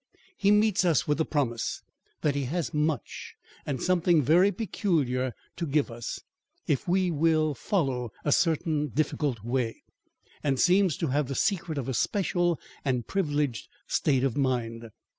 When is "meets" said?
0.49-0.83